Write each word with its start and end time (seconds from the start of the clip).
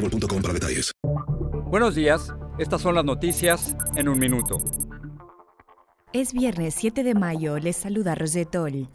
boostmobile.com 0.00 0.42
para 0.42 0.54
detalles. 0.54 0.92
Buenos 1.66 1.94
días, 1.94 2.32
estas 2.58 2.80
son 2.82 2.94
las 2.94 3.04
noticias 3.04 3.76
en 3.94 4.08
un 4.08 4.18
minuto. 4.18 4.58
Es 6.12 6.32
viernes 6.32 6.74
7 6.74 7.04
de 7.04 7.14
mayo, 7.14 7.58
les 7.58 7.76
saluda 7.76 8.16
Rosetol. 8.16 8.88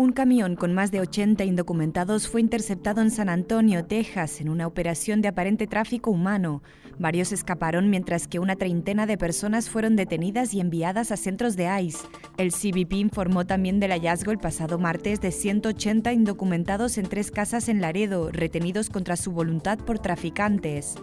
Un 0.00 0.12
camión 0.12 0.54
con 0.54 0.74
más 0.74 0.92
de 0.92 1.00
80 1.00 1.42
indocumentados 1.42 2.28
fue 2.28 2.40
interceptado 2.40 3.00
en 3.00 3.10
San 3.10 3.28
Antonio, 3.28 3.84
Texas, 3.84 4.40
en 4.40 4.48
una 4.48 4.68
operación 4.68 5.20
de 5.20 5.26
aparente 5.26 5.66
tráfico 5.66 6.12
humano. 6.12 6.62
Varios 7.00 7.32
escaparon 7.32 7.90
mientras 7.90 8.28
que 8.28 8.38
una 8.38 8.54
treintena 8.54 9.06
de 9.06 9.18
personas 9.18 9.68
fueron 9.68 9.96
detenidas 9.96 10.54
y 10.54 10.60
enviadas 10.60 11.10
a 11.10 11.16
centros 11.16 11.56
de 11.56 11.68
ICE. 11.82 12.06
El 12.36 12.52
CBP 12.52 12.92
informó 12.92 13.44
también 13.44 13.80
del 13.80 13.90
hallazgo 13.90 14.30
el 14.30 14.38
pasado 14.38 14.78
martes 14.78 15.20
de 15.20 15.32
180 15.32 16.12
indocumentados 16.12 16.96
en 16.96 17.08
tres 17.08 17.32
casas 17.32 17.68
en 17.68 17.80
Laredo, 17.80 18.30
retenidos 18.30 18.90
contra 18.90 19.16
su 19.16 19.32
voluntad 19.32 19.78
por 19.78 19.98
traficantes. 19.98 20.94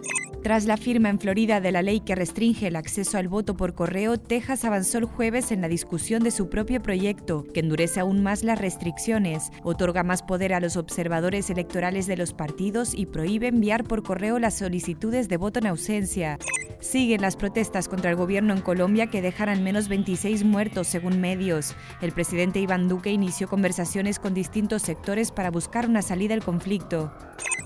Tras 0.46 0.68
la 0.68 0.78
firma 0.78 1.10
en 1.10 1.20
Florida 1.20 1.60
de 1.60 1.72
la 1.72 1.82
ley 1.82 2.02
que 2.02 2.14
restringe 2.14 2.68
el 2.68 2.76
acceso 2.76 3.18
al 3.18 3.28
voto 3.28 3.58
por 3.58 3.74
correo, 3.74 4.20
Texas 4.20 4.64
avanzó 4.64 5.00
el 5.00 5.06
jueves 5.06 5.52
en 5.52 5.60
la 5.60 5.68
discusión 5.68 6.22
de 6.22 6.30
su 6.30 6.52
propio 6.52 6.84
proyecto, 6.84 7.48
que 7.52 7.62
endurece 7.62 8.00
aún 8.00 8.22
más 8.22 8.44
las 8.44 8.60
restricciones, 8.60 9.50
otorga 9.64 10.04
más 10.04 10.22
poder 10.22 10.54
a 10.54 10.60
los 10.60 10.78
observadores 10.78 11.50
electorales 11.50 12.06
de 12.06 12.18
los 12.18 12.34
partidos 12.34 12.94
y 12.94 13.08
prohíbe 13.08 13.48
enviar 13.48 13.86
por 13.86 14.04
correo 14.04 14.38
las 14.38 14.54
solicitudes 14.54 15.30
de 15.30 15.38
voto 15.38 15.58
en 15.58 15.66
ausencia. 15.66 16.38
Siguen 16.80 17.22
las 17.22 17.38
protestas 17.38 17.88
contra 17.88 18.12
el 18.12 18.16
gobierno 18.16 18.54
en 18.54 18.62
Colombia 18.62 19.08
que 19.08 19.24
dejan 19.24 19.50
al 19.50 19.62
menos 19.62 19.88
26 19.88 20.44
muertos 20.44 20.86
según 20.86 21.20
medios. 21.20 21.74
El 22.04 22.12
presidente 22.12 22.60
Iván 22.60 22.88
Duque 22.88 23.10
inició 23.10 23.48
conversaciones 23.48 24.20
con 24.20 24.36
distintos 24.36 24.84
sectores 24.84 25.32
para 25.32 25.50
buscar 25.50 25.90
una 25.90 26.04
salida 26.04 26.36
al 26.36 26.44
conflicto. 26.44 27.12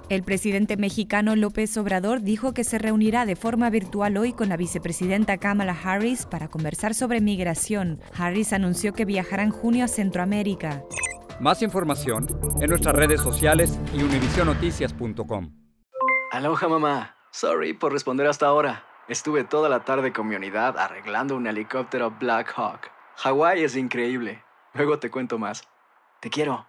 El 0.10 0.24
presidente 0.24 0.76
mexicano 0.76 1.36
López 1.36 1.78
Obrador 1.78 2.22
dijo 2.22 2.52
que 2.52 2.64
se 2.64 2.80
reunirá 2.80 3.28
de 3.28 3.36
forma 3.36 3.70
virtual 3.70 4.18
hoy 4.18 4.34
con 4.34 4.50
la 4.50 4.58
vicepresidenta 4.58 5.38
Kamala 5.38 5.78
Harris 5.84 6.26
para 6.26 6.48
conversar 6.48 6.96
sobre 6.96 7.22
migración. 7.22 8.02
Harris 8.18 8.52
anunció 8.52 8.94
que 8.94 9.06
viajará 9.06 9.44
en 9.44 9.52
junio 9.52 9.86
a 9.86 9.88
Centroamérica. 9.88 10.84
Más 11.40 11.62
información 11.62 12.26
en 12.60 12.72
nuestras 12.72 12.96
redes 12.96 13.22
sociales 13.22 13.80
y 13.94 14.02
univisionoticias.com. 14.02 15.54
Aloha 16.32 16.68
mamá. 16.68 17.16
Sorry 17.30 17.74
por 17.74 17.94
responder 17.94 18.26
hasta 18.26 18.48
ahora. 18.48 18.84
Estuve 19.08 19.44
toda 19.44 19.70
la 19.70 19.86
tarde 19.86 20.12
con 20.12 20.28
mi 20.28 20.36
unidad 20.36 20.76
arreglando 20.80 21.36
un 21.36 21.46
helicóptero 21.46 22.16
Black 22.20 22.52
Hawk. 22.58 22.90
Hawái 23.18 23.64
es 23.64 23.76
increíble. 23.76 24.44
Luego 24.74 24.98
te 24.98 25.12
cuento 25.12 25.38
más. 25.38 25.68
Te 26.20 26.32
quiero. 26.32 26.69